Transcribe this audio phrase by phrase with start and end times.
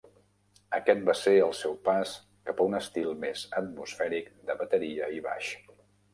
[0.77, 2.13] Aquest va ser el seu pas
[2.49, 5.55] cap a un estil més atmosfèric de bateria i baix.